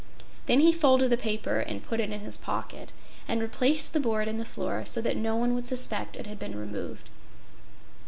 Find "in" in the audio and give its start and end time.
2.09-2.21, 4.27-4.39